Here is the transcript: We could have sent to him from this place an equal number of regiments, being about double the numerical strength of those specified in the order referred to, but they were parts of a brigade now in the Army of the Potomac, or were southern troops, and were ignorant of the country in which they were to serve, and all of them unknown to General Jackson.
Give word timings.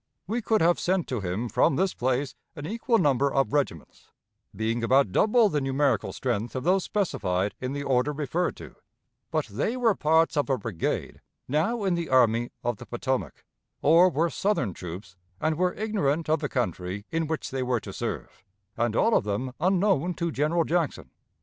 We 0.25 0.41
could 0.41 0.61
have 0.61 0.79
sent 0.79 1.07
to 1.09 1.19
him 1.19 1.47
from 1.47 1.75
this 1.75 1.93
place 1.93 2.33
an 2.55 2.65
equal 2.65 2.97
number 2.97 3.31
of 3.31 3.53
regiments, 3.53 4.09
being 4.55 4.83
about 4.83 5.11
double 5.11 5.47
the 5.47 5.61
numerical 5.61 6.11
strength 6.11 6.55
of 6.55 6.63
those 6.63 6.83
specified 6.83 7.53
in 7.61 7.73
the 7.73 7.83
order 7.83 8.11
referred 8.11 8.55
to, 8.57 8.75
but 9.29 9.45
they 9.45 9.77
were 9.77 9.93
parts 9.93 10.35
of 10.35 10.49
a 10.49 10.57
brigade 10.57 11.21
now 11.47 11.83
in 11.83 11.93
the 11.93 12.09
Army 12.09 12.49
of 12.63 12.77
the 12.77 12.87
Potomac, 12.87 13.45
or 13.83 14.09
were 14.09 14.31
southern 14.31 14.73
troops, 14.73 15.17
and 15.39 15.55
were 15.55 15.75
ignorant 15.75 16.27
of 16.29 16.39
the 16.39 16.49
country 16.49 17.05
in 17.11 17.27
which 17.27 17.51
they 17.51 17.61
were 17.61 17.79
to 17.81 17.93
serve, 17.93 18.43
and 18.75 18.95
all 18.95 19.15
of 19.15 19.23
them 19.23 19.53
unknown 19.59 20.15
to 20.15 20.31
General 20.31 20.63
Jackson. 20.63 21.11